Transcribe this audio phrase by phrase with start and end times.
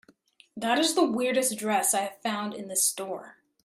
[0.57, 3.37] That is the weirdest dress I have found in this store.